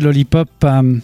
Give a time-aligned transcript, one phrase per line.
[0.00, 0.48] Lollipop.
[0.64, 0.98] Euh,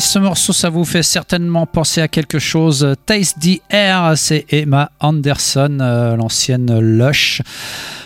[0.00, 2.94] ce morceau, ça vous fait certainement penser à quelque chose.
[3.06, 7.42] Taste the Air, c'est Emma Anderson, euh, l'ancienne Lush.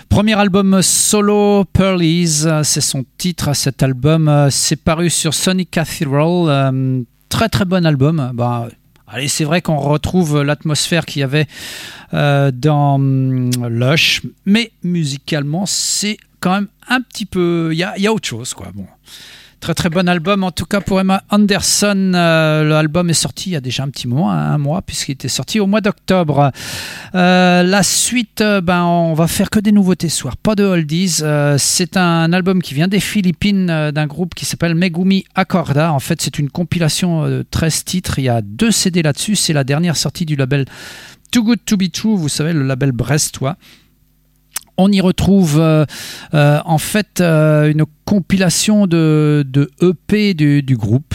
[0.08, 4.48] Premier album solo, Pearlies, c'est son titre à cet album.
[4.50, 6.48] C'est paru sur Sonic Cathedral.
[6.48, 8.30] Euh, très très bon album.
[8.34, 8.68] Bah,
[9.06, 11.46] allez, c'est vrai qu'on retrouve l'atmosphère qu'il y avait
[12.14, 17.70] euh, dans hum, Lush, mais musicalement, c'est quand même un petit peu.
[17.72, 18.68] Il y a, y a, autre chose, quoi.
[18.74, 18.86] Bon.
[19.60, 22.12] Très très bon album en tout cas pour Emma Anderson.
[22.14, 25.28] Euh, L'album est sorti il y a déjà un petit moment, un mois, puisqu'il était
[25.28, 26.52] sorti au mois d'octobre.
[27.16, 30.62] Euh, la suite, euh, ben, on va faire que des nouveautés ce soir, pas de
[30.62, 31.22] oldies.
[31.58, 35.92] C'est un album qui vient des Philippines d'un groupe qui s'appelle Megumi Accorda.
[35.92, 38.18] En fait, c'est une compilation de 13 titres.
[38.20, 39.34] Il y a deux CD là-dessus.
[39.34, 40.66] C'est la dernière sortie du label
[41.32, 43.56] Too Good To Be True, vous savez, le label brestois.
[44.80, 45.84] On y retrouve euh,
[46.34, 49.44] euh, en fait euh, une compilation de,
[49.82, 51.14] EP du, du groupe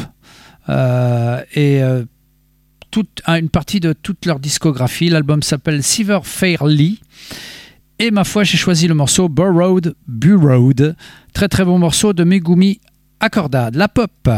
[0.70, 1.82] et
[3.28, 5.10] une partie de toute leur discographie.
[5.10, 7.00] L'album s'appelle Silver Fairly.
[8.00, 10.96] Et ma foi, j'ai choisi le morceau Burrowed Burrowed.
[11.34, 12.80] Très très bon morceau de Megumi
[13.20, 14.30] Accorda, de la pop.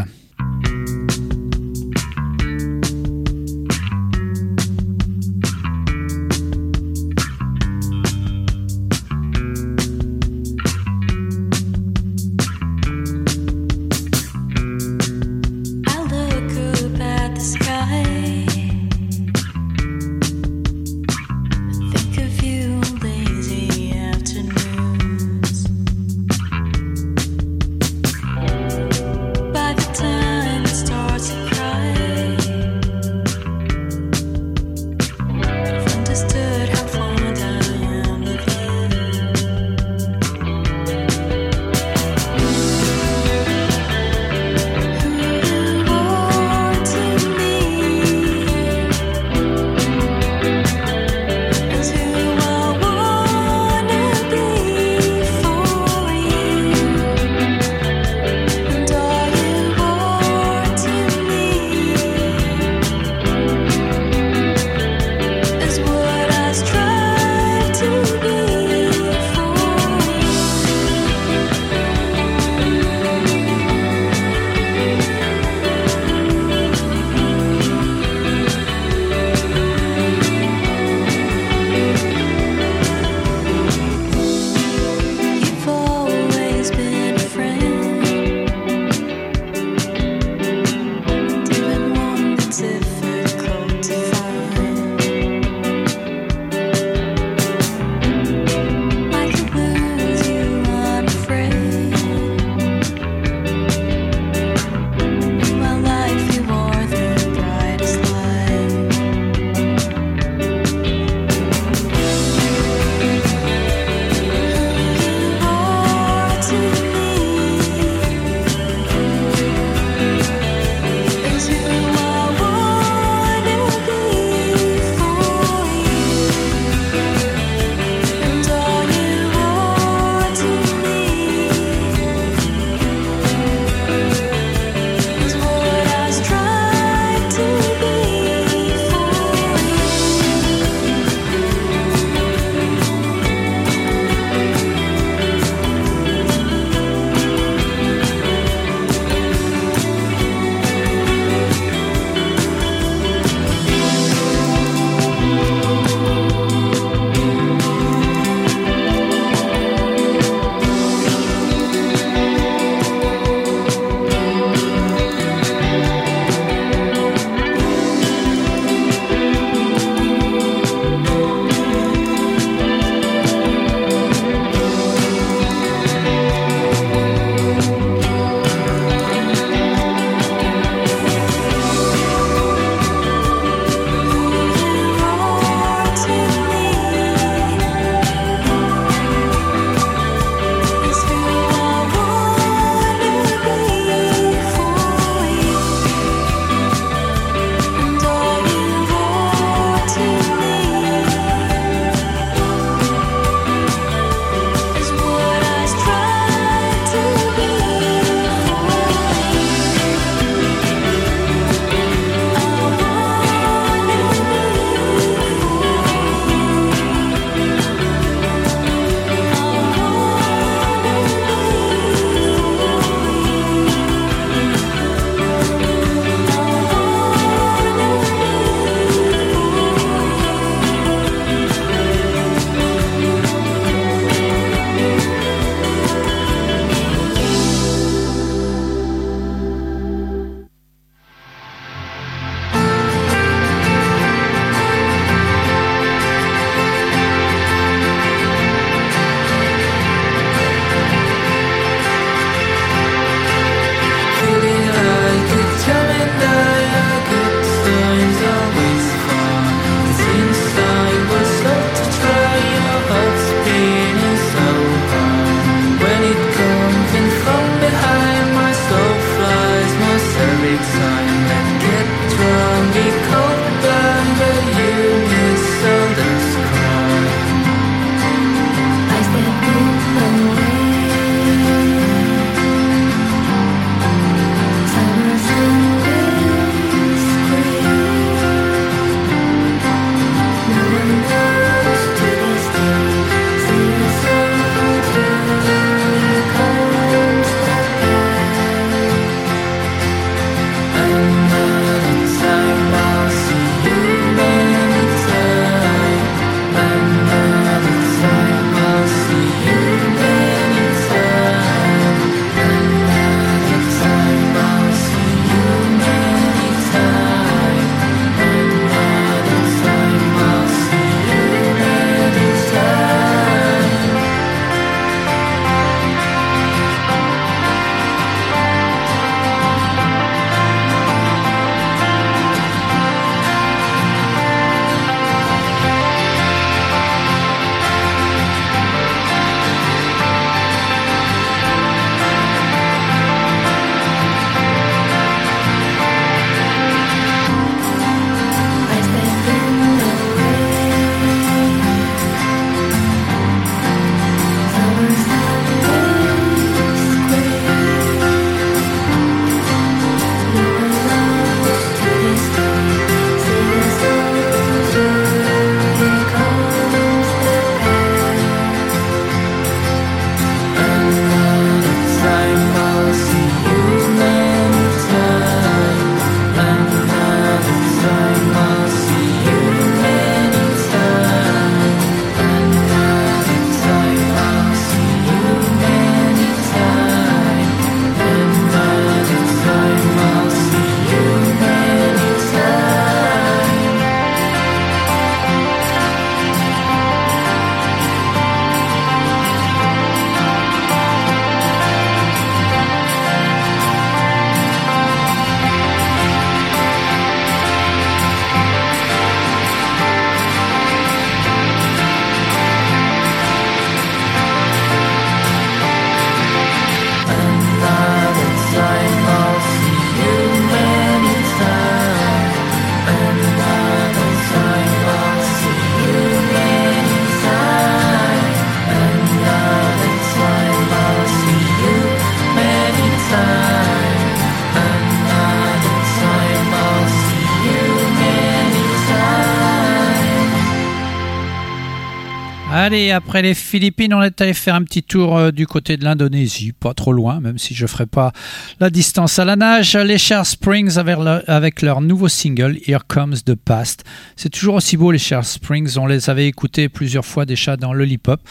[442.58, 445.84] Allez, après les Philippines, on est allé faire un petit tour euh, du côté de
[445.84, 448.14] l'Indonésie, pas trop loin, même si je ne ferai pas
[448.62, 449.76] la distance à la nage.
[449.76, 453.84] Les Cher Springs avec leur, nouveau single Here Comes the Past.
[454.16, 457.74] C'est toujours aussi beau les Cher Springs, on les avait écoutés plusieurs fois déjà dans
[457.74, 458.22] Lollipop.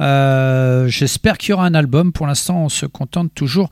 [0.00, 2.12] Euh, J'espère qu'il y aura un album.
[2.12, 3.70] Pour l'instant, on se contente toujours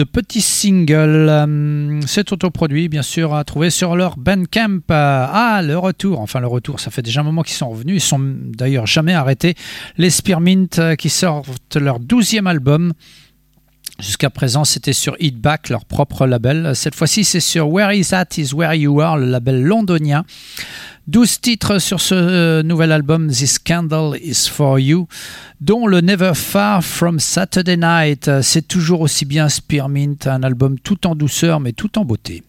[0.00, 1.28] de petits singles.
[1.28, 4.80] Euh, c'est autoproduit, bien sûr, à trouver sur leur Bandcamp.
[4.88, 8.02] Ah, le retour, enfin le retour, ça fait déjà un moment qu'ils sont revenus.
[8.02, 9.56] Ils sont d'ailleurs jamais arrêtés.
[9.98, 12.94] Les Spearmint euh, qui sortent leur douzième album.
[13.98, 16.74] Jusqu'à présent, c'était sur Back, leur propre label.
[16.74, 20.24] Cette fois-ci, c'est sur Where Is That Is Where You Are, le label londonien.
[21.06, 25.08] 12 titres sur ce euh, nouvel album This Candle Is For You,
[25.60, 28.30] dont le Never Far From Saturday Night.
[28.42, 32.42] C'est toujours aussi bien Spearmint, un album tout en douceur mais tout en beauté.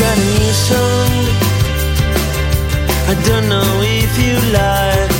[0.00, 1.12] got a new song.
[3.12, 5.12] I don't know if you like,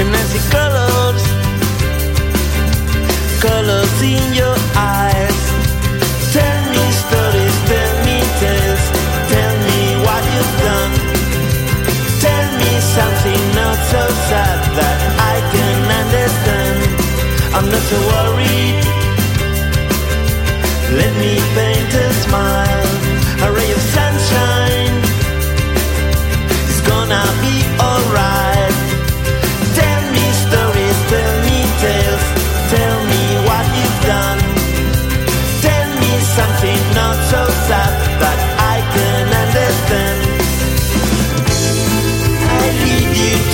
[0.00, 1.24] and I see colors,
[3.40, 5.40] colors in your eyes.
[6.34, 8.84] Tell me stories, tell me tales,
[9.32, 10.94] tell me what you've done.
[12.24, 14.98] Tell me something not so sad that
[15.32, 16.78] I can understand.
[17.56, 18.82] I'm not so worried.
[21.00, 22.88] Let me paint a smile.
[23.46, 23.70] Array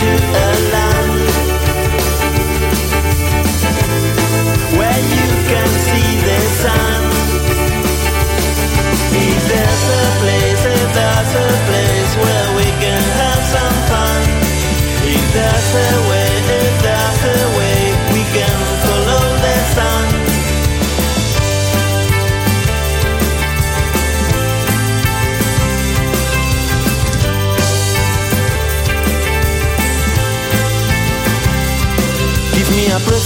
[0.04, 0.53] Is there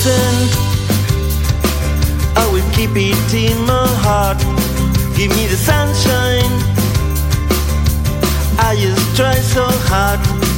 [0.02, 0.50] present.
[2.36, 4.38] I will keep it in my heart.
[5.16, 6.52] Give me the sunshine.
[8.60, 10.57] I just try so hard.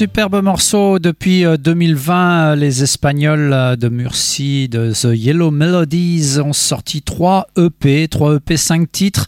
[0.00, 2.52] Superbe morceau depuis euh, 2020.
[2.52, 8.36] euh, Les Espagnols euh, de Murcie, de The Yellow Melodies, ont sorti 3 EP, 3
[8.36, 9.26] EP 5 titres,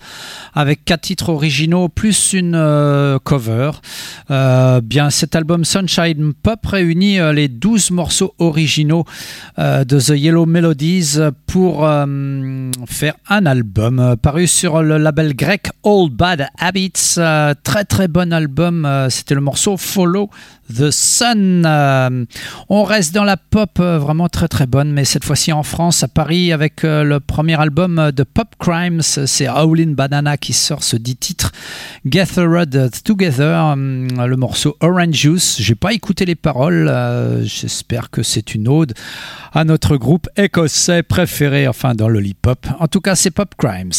[0.54, 3.72] avec 4 titres originaux plus une euh, cover.
[4.30, 9.04] Euh, bien, cet album Sunshine Pop réunit euh, les 12 morceaux originaux
[9.58, 15.36] euh, de The Yellow Melodies pour euh, faire un album euh, paru sur le label
[15.36, 17.16] grec All Bad Habits.
[17.18, 18.86] Euh, très très bon album.
[18.86, 20.30] Euh, C'était le morceau Follow
[20.72, 21.64] the Sun.
[21.66, 22.24] Euh,
[22.68, 26.02] on reste dans la pop euh, vraiment très très bonne, mais cette fois-ci en France,
[26.02, 29.02] à Paris, avec euh, le premier album de Pop Crimes.
[29.02, 31.52] C'est Howlin' Banana qui sort ce 10 titres.
[32.06, 35.56] Gathered Together, le morceau Orange Juice.
[35.60, 36.92] J'ai pas écouté les paroles.
[37.44, 38.94] J'espère que c'est une ode
[39.52, 42.66] à notre groupe écossais préféré, enfin dans le hip-hop.
[42.80, 43.92] En tout cas, c'est Pop Crimes.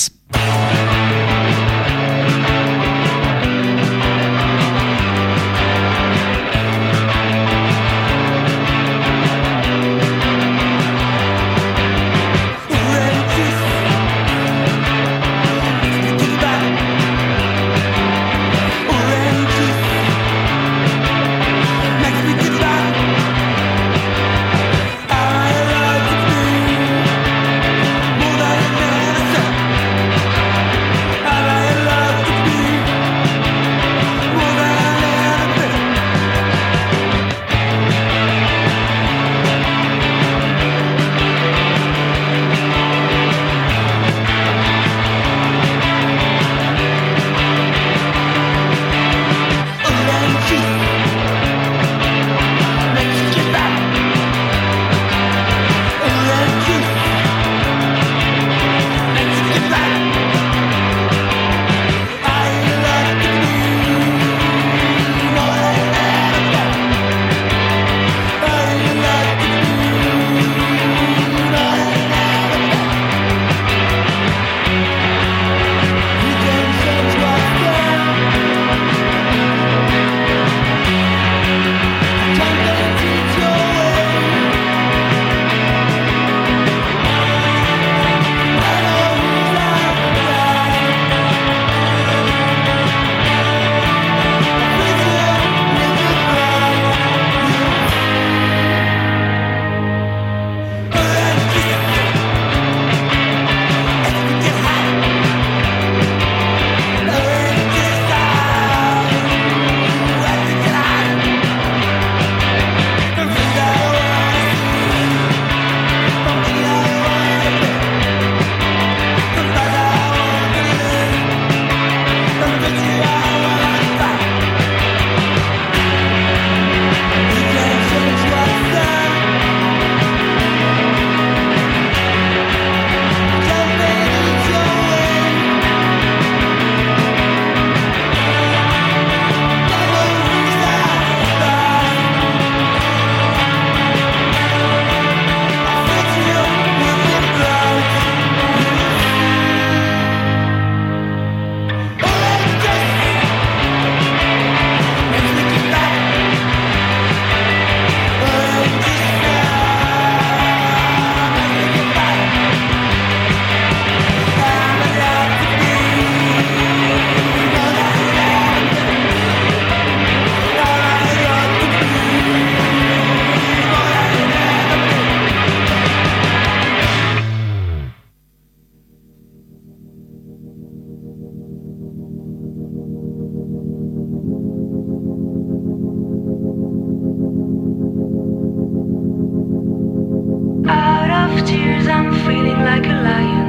[192.25, 193.42] feeling like a lion.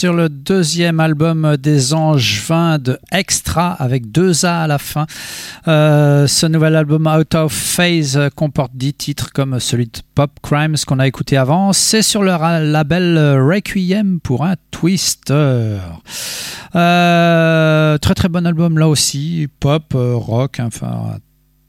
[0.00, 5.04] Sur le deuxième album des Anges 20 de Extra avec deux A à la fin.
[5.68, 10.76] Euh, ce nouvel album Out of Phase comporte 10 titres comme celui de Pop Crimes
[10.86, 11.74] qu'on a écouté avant.
[11.74, 15.80] C'est sur le label Requiem pour un Twister.
[16.74, 21.18] Euh, très très bon album là aussi, pop, euh, rock, enfin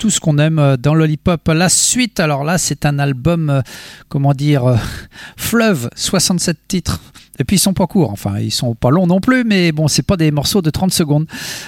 [0.02, 1.48] tout ce qu'on aime euh, dans l'Olipop.
[1.50, 3.62] La suite, alors là, c'est un album, euh,
[4.10, 4.76] comment dire, euh,
[5.38, 7.00] fleuve, 67 titres.
[7.38, 9.88] Et puis ils sont pas courts, enfin ils sont pas longs non plus, mais bon,
[9.88, 11.28] c'est pas des morceaux de 30 secondes.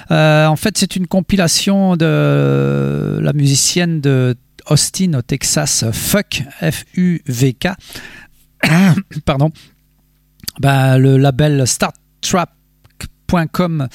[0.09, 4.35] en fait, c'est une compilation de la musicienne de
[4.69, 7.69] Austin au Texas, Fuck, F-U-V-K.
[9.25, 9.51] Pardon.
[10.59, 13.87] Bah, le label startrap.com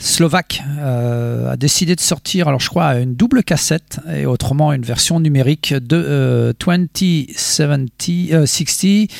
[0.00, 4.82] slovaque euh, a décidé de sortir, alors je crois, une double cassette et autrement une
[4.82, 9.10] version numérique de 2070, euh, 60,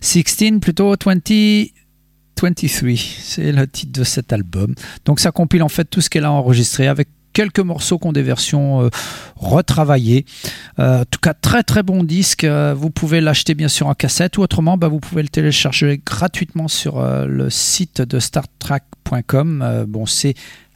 [0.00, 1.32] 16 euh, plutôt 20.
[2.40, 4.74] 23, c'est le titre de cet album.
[5.06, 8.12] Donc ça compile en fait tout ce qu'elle a enregistré avec quelques morceaux qui ont
[8.12, 8.88] des versions euh,
[9.36, 10.24] retravaillées.
[10.78, 12.44] Euh, en tout cas, très très bon disque.
[12.44, 16.00] Euh, vous pouvez l'acheter bien sûr en cassette ou autrement, bah, vous pouvez le télécharger
[16.04, 19.84] gratuitement sur le site de StarTrack.com.
[19.86, 20.32] bon, c'est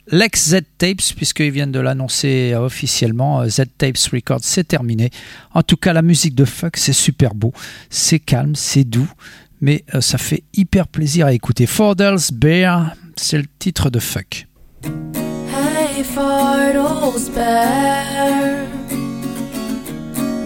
[0.09, 3.49] l'ex Z-Tapes, puisqu'ils viennent de l'annoncer officiellement.
[3.49, 5.09] Z-Tapes Records, c'est terminé.
[5.55, 7.55] En tout cas, la musique de Fuck, c'est super beau.
[7.89, 9.11] C'est calme, c'est doux,
[9.63, 11.65] mais ça fait hyper plaisir à écouter.
[11.65, 14.47] Fordell's Bear, c'est le titre de Fuck.
[16.03, 18.67] Fardles bear.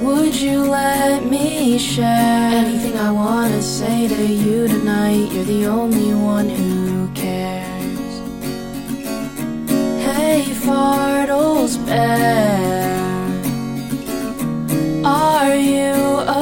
[0.03, 5.31] Would you let me share anything I wanna say to you tonight?
[5.33, 8.15] You're the only one who cares.
[10.05, 12.91] Hey, Fardles bear.
[15.05, 15.95] Are you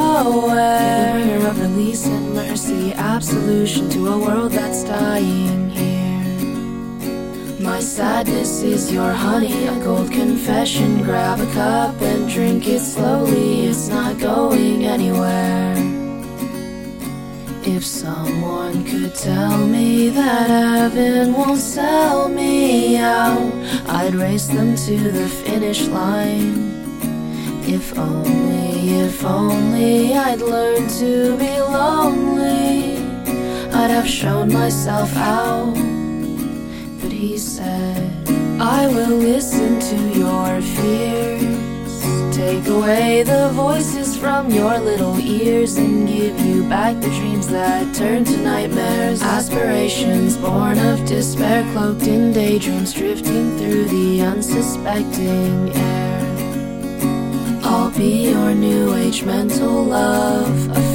[0.07, 1.13] aware?
[1.13, 5.62] Bringer of release and mercy, absolution to a world that's dying.
[7.63, 11.01] My sadness is your honey, a cold confession.
[11.05, 15.77] Grab a cup and drink it slowly, it's not going anywhere.
[17.63, 23.53] If someone could tell me that heaven won't sell me out,
[23.87, 26.73] I'd race them to the finish line.
[27.65, 32.97] If only, if only I'd learned to be lonely,
[33.73, 35.92] I'd have shown myself out.
[37.23, 38.29] He said,
[38.61, 42.37] I will listen to your fears.
[42.37, 47.95] Take away the voices from your little ears and give you back the dreams that
[47.95, 49.23] turn to nightmares.
[49.23, 56.23] Aspirations born of despair, cloaked in daydreams, drifting through the unsuspecting air.
[57.63, 60.92] I'll be your new age mental love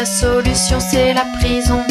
[0.00, 1.84] la solution c'est la prison.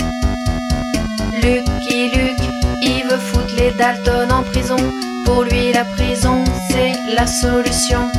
[1.43, 2.49] Lucky Luke,
[2.81, 4.77] il veut foutre les Dalton en prison.
[5.25, 8.09] Pour lui, la prison c'est la solution.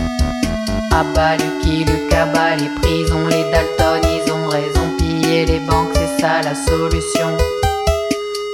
[0.93, 4.87] Ah bah Lucky Luke, ah bah les prisons, les Dalton ils ont raison.
[4.97, 7.37] Piller les banques, c'est ça la solution.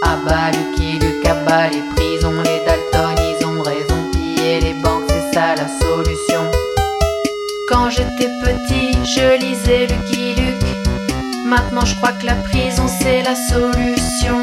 [0.05, 4.11] Ah bah Lucky Luke, ah bah les prisons, les Dalton ils ont raison.
[4.11, 6.51] Piller les banques, c'est ça la solution.
[7.69, 10.47] Quand j'étais petit, je lisais Lucky Luke.
[11.47, 14.43] Maintenant, je crois que la prison c'est la solution.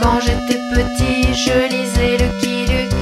[0.00, 2.94] Quand j'étais petit, je lisais Lucky Luke.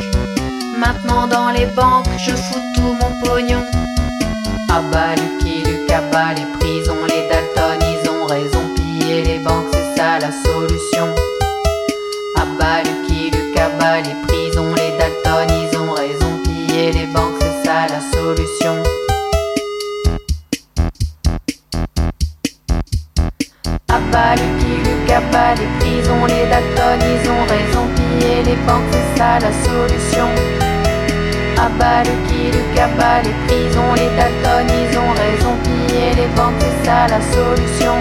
[0.77, 3.63] Maintenant, dans les banques, je fous tout mon pognon.
[4.69, 8.63] Ah bah Lucky Luke, ah bah les prisons, les Dalton, ils ont raison.
[8.75, 11.15] Piller les banques, c'est ça la solution.
[12.37, 16.41] Ah bah Lucky Luke, ah bah les prisons, les Dalton, ils ont raison.
[16.43, 18.83] Piller les banques, c'est ça la solution.
[24.41, 27.85] Lucky Luke, ah bah les prisons, les Dalton, ils ont raison.
[27.95, 30.29] Piller les banques, c'est ça la solution.
[32.53, 35.53] Luke, ah bah les prisons, les Dalton, ils ont raison.
[35.65, 37.97] Piller les banques, c'est ça la solution.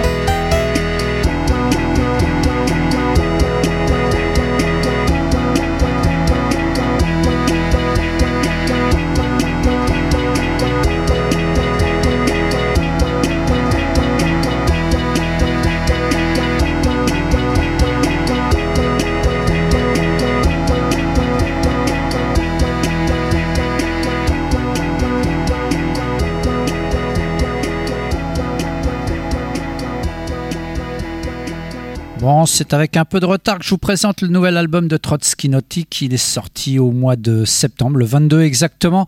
[32.48, 35.48] C'est avec un peu de retard que je vous présente le nouvel album de Trotsky
[35.48, 36.02] Nautic.
[36.02, 39.06] Il est sorti au mois de septembre, le 22 exactement.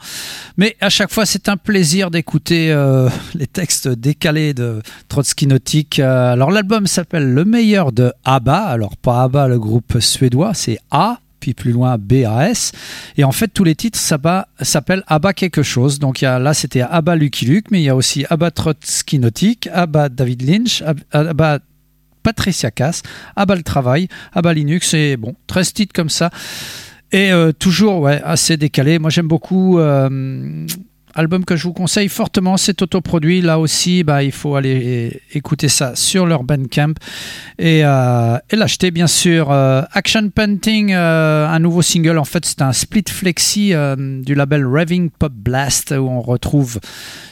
[0.57, 5.97] Mais à chaque fois, c'est un plaisir d'écouter euh, les textes décalés de Trotsky Nautic.
[5.99, 8.55] Euh, alors, l'album s'appelle Le meilleur de ABBA.
[8.57, 12.71] Alors, pas ABBA, le groupe suédois, c'est A puis plus loin BAS.
[13.17, 15.97] Et en fait, tous les titres s'appellent ABBA quelque chose.
[15.97, 20.09] Donc là, c'était ABBA Lucky Luke, mais il y a aussi ABBA Trotsky Nautic, ABBA
[20.09, 21.59] David Lynch, Ab- ABBA
[22.27, 23.03] Patricia Cass,
[23.37, 26.29] ABBA le travail, ABBA Linux, et bon, 13 titres comme ça.
[27.13, 28.99] Et euh, toujours, ouais, assez décalé.
[28.99, 29.79] Moi, j'aime beaucoup.
[29.79, 30.67] euh,
[31.17, 33.41] album que je vous conseille fortement, c'est autoproduit.
[33.41, 36.93] Là aussi, bah, il faut aller écouter ça sur leur Bandcamp
[37.57, 39.51] et, euh, et l'acheter, bien sûr.
[39.51, 42.17] Euh, Action Painting, euh, un nouveau single.
[42.19, 46.79] En fait, c'est un split flexi du label Raving Pop Blast où on retrouve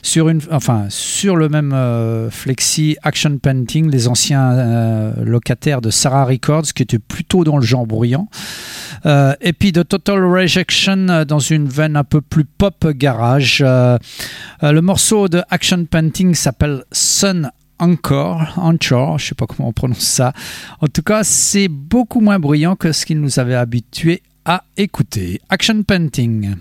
[0.02, 1.76] sur, une, enfin, sur le même
[2.32, 7.86] flexi Action Painting les anciens locataires de Sarah Records qui étaient plutôt dans le genre
[7.86, 8.28] bruyant.
[9.06, 13.64] Et puis de Total Rejection dans une veine un peu plus pop garage.
[13.76, 13.98] Euh,
[14.72, 20.00] le morceau de Action Painting s'appelle Sun Encore, Encore, je sais pas comment on prononce
[20.00, 20.34] ça.
[20.82, 25.42] En tout cas, c'est beaucoup moins bruyant que ce qu'il nous avait habitué à écouter.
[25.50, 26.56] Action Painting.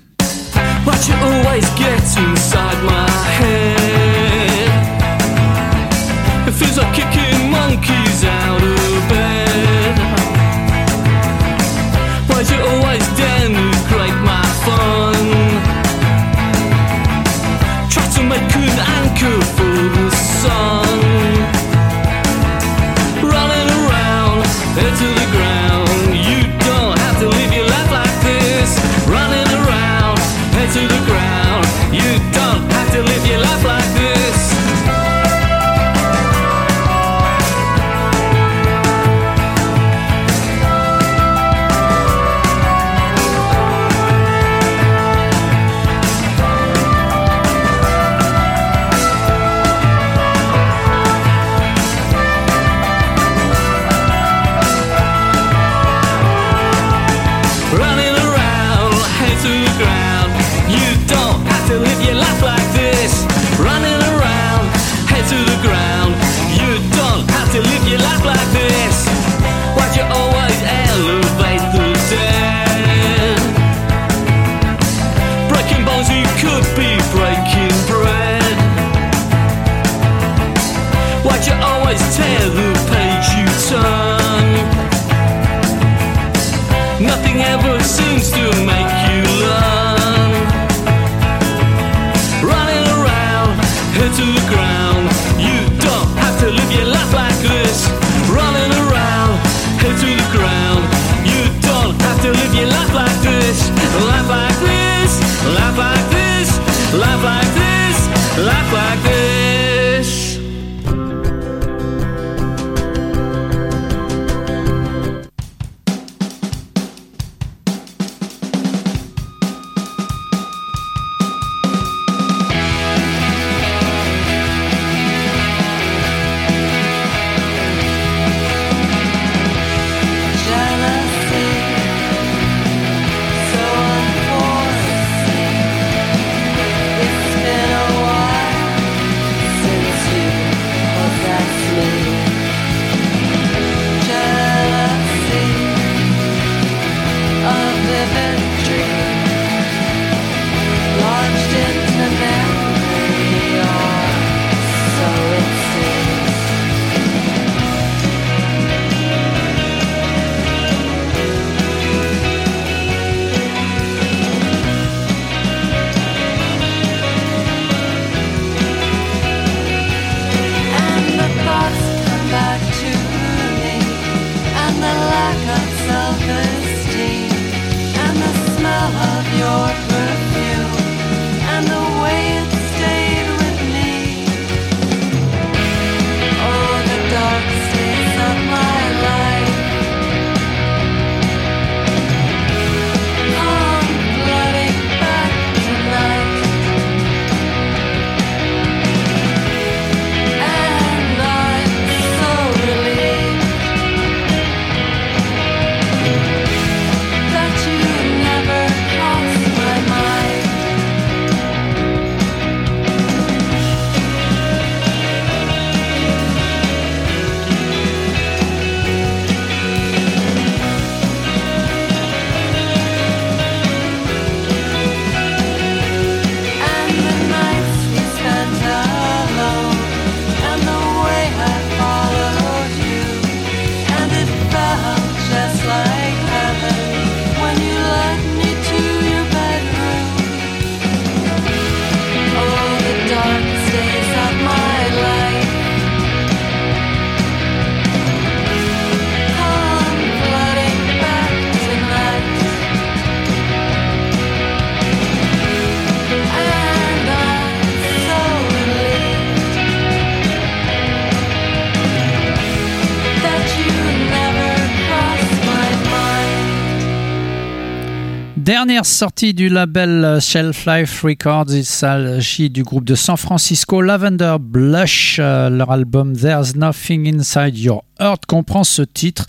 [268.54, 274.36] Dernière sortie du label Shelf Life Records, il s'agit du groupe de San Francisco Lavender
[274.38, 279.26] Blush, euh, leur album There's Nothing Inside Your Heart comprend ce titre.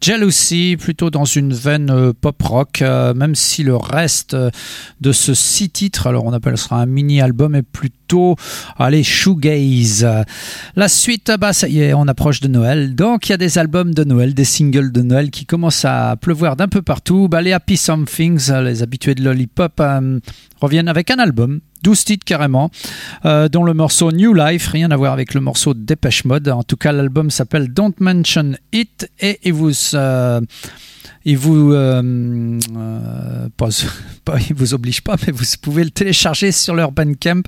[0.00, 4.50] Jealousy, plutôt dans une veine euh, pop rock, euh, même si le reste euh,
[5.00, 8.36] de ce six titres, alors on appelle ça un mini-album, est plutôt,
[8.78, 10.06] allez, shoegaze.
[10.76, 12.94] La suite, bah ça y est, on approche de Noël.
[12.94, 16.16] Donc il y a des albums de Noël, des singles de Noël qui commencent à
[16.16, 17.28] pleuvoir d'un peu partout.
[17.28, 19.82] Bah, les Happy Somethings, les habitués de Lollipop,
[20.60, 22.70] reviennent avec un album 12 titres carrément,
[23.26, 26.48] euh, dont le morceau New Life, rien à voir avec le morceau Dépêche Mode.
[26.48, 29.70] En tout cas, l'album s'appelle Don't Mention It et, vous.
[31.26, 32.02] Il vous, euh,
[32.76, 33.48] euh,
[34.24, 37.42] pas, il vous oblige pas, mais vous pouvez le télécharger sur leur Bandcamp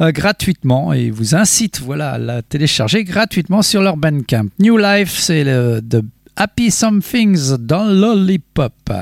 [0.00, 4.46] gratuitement et il vous incite voilà, à la télécharger gratuitement sur leur Bandcamp.
[4.58, 6.02] New Life, c'est de
[6.36, 8.92] Happy Somethings dans Lollipop.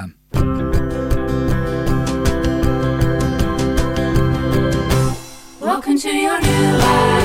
[5.99, 7.18] into your new life.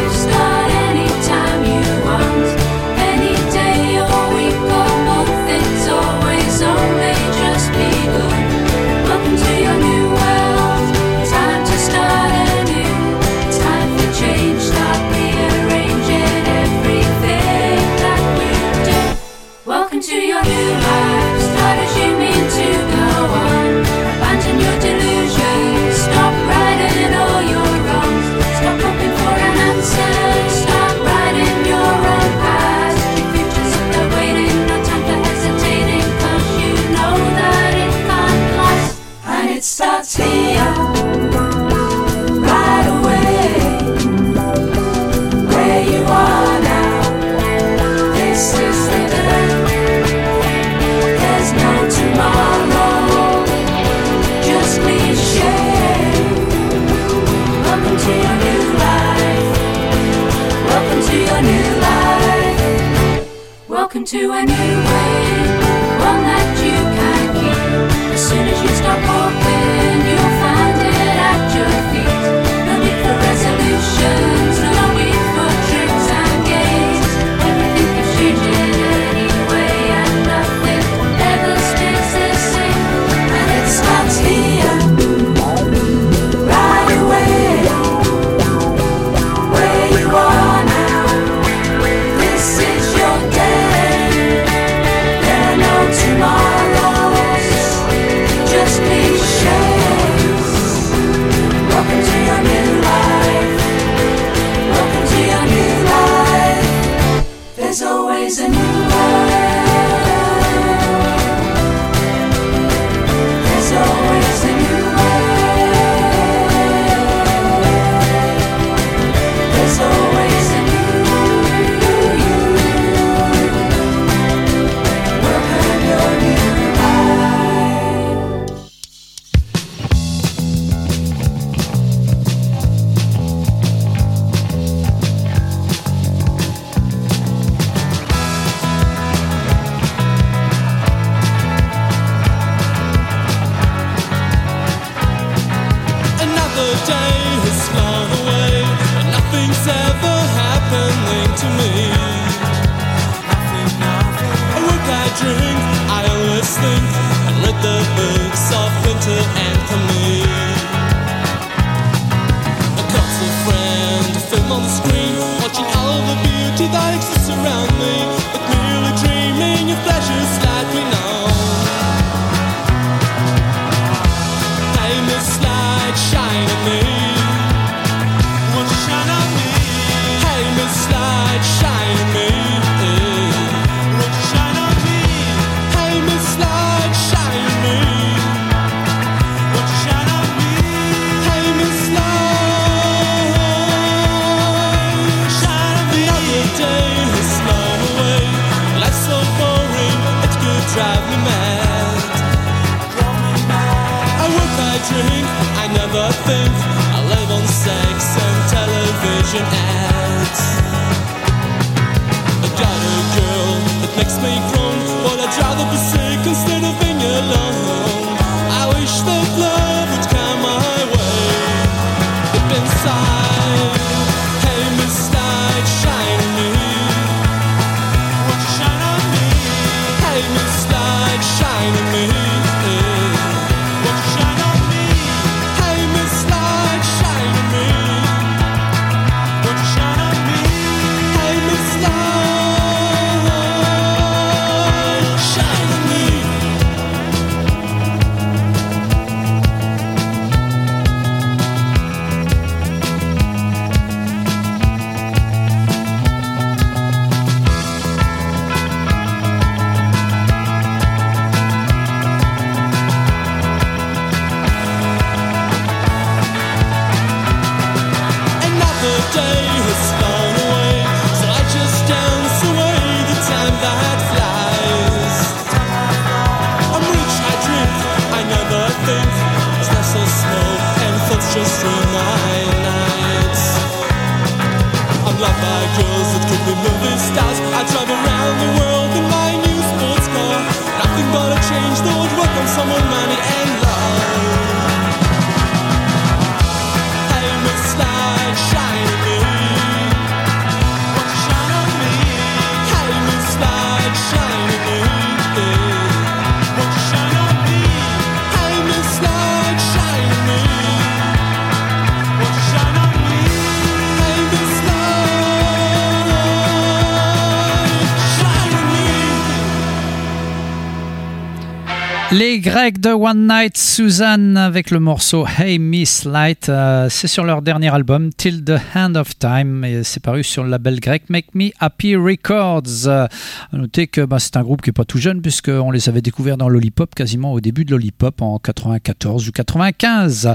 [322.64, 326.48] Grecs de One Night Suzanne avec le morceau Hey Miss Light.
[326.48, 330.46] euh, c'est sur leur dernier album Till the Hand of Time et c'est paru sur
[330.46, 332.88] le label grec Make Me Happy Records.
[332.88, 333.08] Euh,
[333.52, 336.02] à noter que bah, c'est un groupe qui est pas tout jeune puisqu'on les avait
[336.02, 340.34] découverts dans Lollipop quasiment au début de Lollipop en 94 ou 95.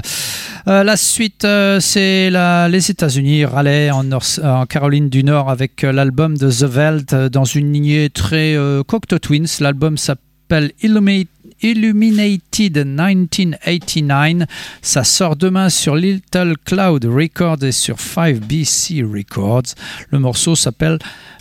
[0.67, 6.51] Euh, la suite, euh, c'est les États-Unis, Raleigh en, Caroline du Nord avec l'album de
[6.51, 8.55] The Veld dans une lignée très
[8.85, 9.47] Cocteau Twins.
[9.61, 11.27] L'album s'appelle Illumate
[11.61, 14.47] Illuminated 1989.
[14.81, 19.73] Ça sort demain sur Little Cloud Records et sur 5BC Records.
[20.09, 20.99] Le morceau s'appelle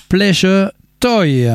[0.08, 1.48] Pleasure Toy.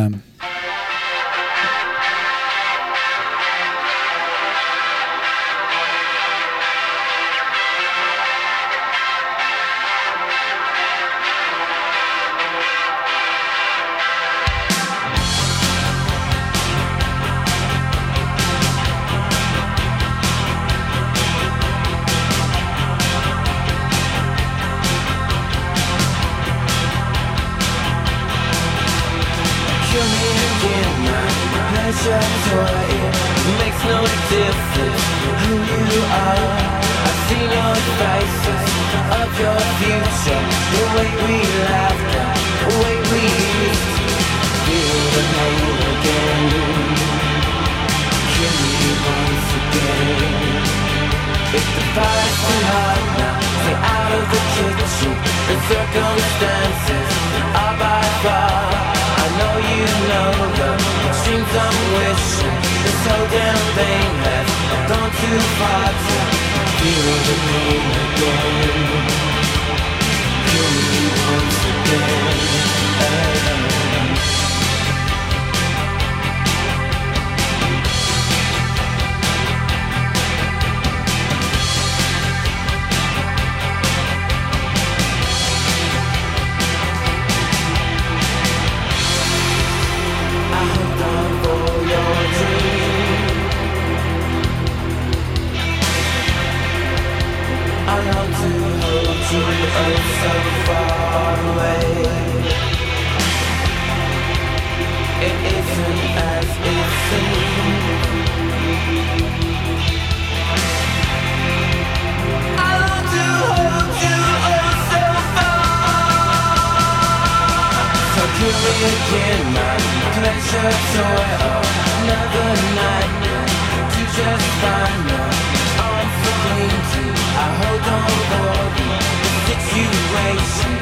[129.73, 130.73] Situation.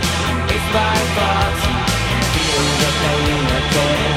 [0.53, 1.71] It's by far to
[2.33, 4.10] feel the pain again.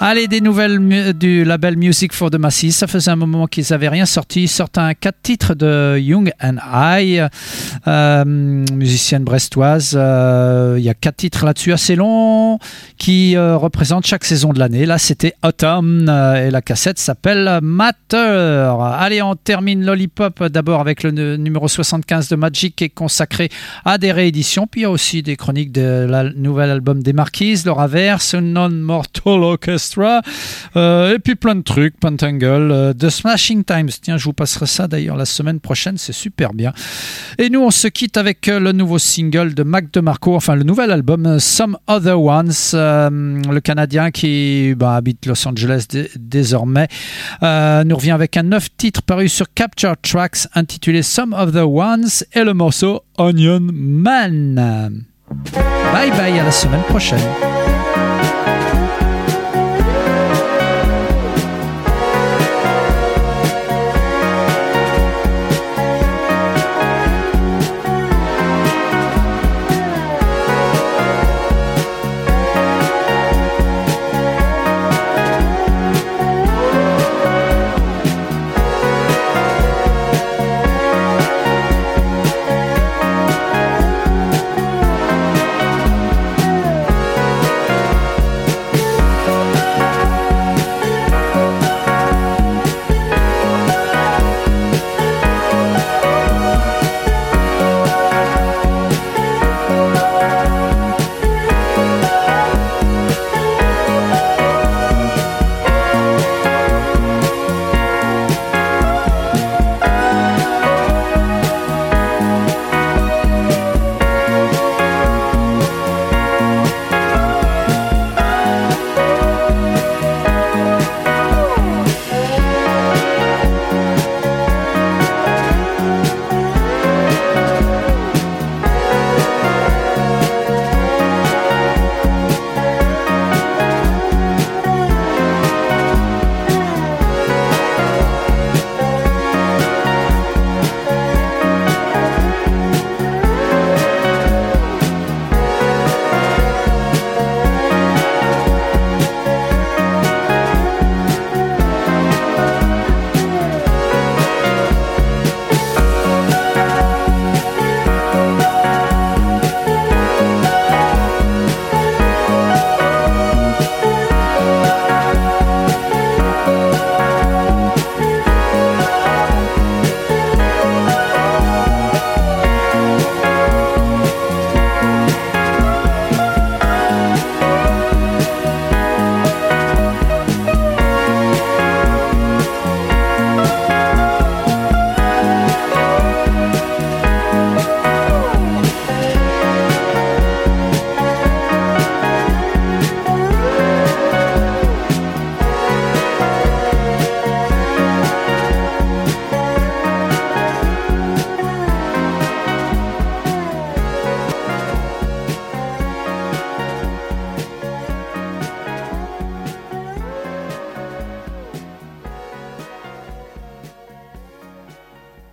[0.00, 0.78] Allez, des nouvelles
[1.18, 2.70] du label Music for the Masses.
[2.70, 4.44] Ça faisait un moment qu'ils n'avaient rien sorti.
[4.44, 7.20] Ils sortent un quatre titres de Young and I,
[7.88, 9.94] euh, musicienne brestoise.
[9.98, 12.60] Euh, Il y a quatre titres là-dessus assez longs
[12.96, 14.86] qui euh, représentent chaque saison de l'année.
[14.86, 18.70] Là, c'était Autumn et la cassette s'appelle Matter.
[18.80, 23.48] Allez, on termine Lollipop d'abord avec le nu- numéro 75 de Magic qui est consacré
[23.84, 24.68] à des rééditions.
[24.68, 28.34] Puis il y a aussi des chroniques de la nouvel album des Marquises, Laura Verse,
[28.36, 29.42] Non Mortal
[30.76, 33.90] Euh, et puis plein de trucs, Pentangle, euh, The Smashing Times.
[34.02, 36.72] Tiens, je vous passerai ça d'ailleurs la semaine prochaine, c'est super bien.
[37.38, 40.64] Et nous, on se quitte avec euh, le nouveau single de Mac DeMarco, enfin le
[40.64, 46.88] nouvel album Some Other Ones, le Canadien qui bah, habite Los Angeles dé- désormais,
[47.42, 52.44] nous revient avec un neuf titre paru sur Capture Tracks intitulé Some Other Ones et
[52.44, 55.04] le morceau Onion Man.
[55.92, 57.20] Bye bye, à la semaine prochaine.